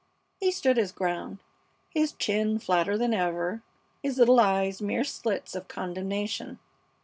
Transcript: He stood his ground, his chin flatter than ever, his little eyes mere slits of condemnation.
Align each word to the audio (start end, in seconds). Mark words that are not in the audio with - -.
He 0.39 0.49
stood 0.49 0.77
his 0.77 0.91
ground, 0.91 1.37
his 1.91 2.11
chin 2.13 2.57
flatter 2.57 2.97
than 2.97 3.13
ever, 3.13 3.61
his 4.01 4.17
little 4.17 4.39
eyes 4.39 4.81
mere 4.81 5.03
slits 5.03 5.53
of 5.53 5.67
condemnation. 5.67 6.57